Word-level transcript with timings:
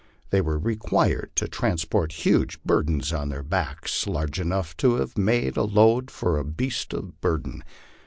They 0.31 0.41
were 0.41 0.57
required 0.57 1.29
to 1.35 1.47
trans 1.47 1.85
port 1.85 2.11
huge 2.11 2.59
burdens 2.63 3.13
on 3.13 3.29
their 3.29 3.43
backs, 3.43 4.07
large 4.07 4.39
enough 4.39 4.75
to 4.77 4.95
have 4.95 5.15
made 5.15 5.57
a 5.57 5.61
load 5.63 6.09
for 6.09 6.39
a 6.39 6.43
beast 6.43 6.91
of 6.95 7.21
burden. 7.21 7.61